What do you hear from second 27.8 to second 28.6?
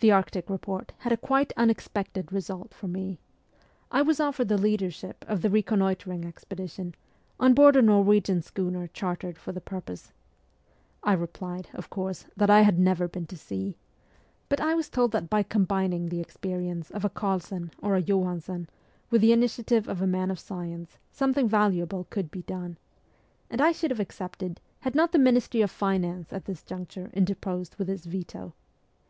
its veto.